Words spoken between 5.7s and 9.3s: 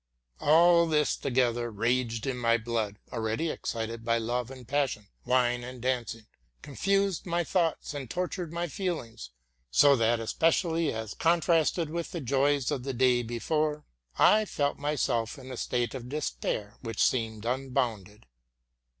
dancing, confused my thoughts and tor tured my feelings,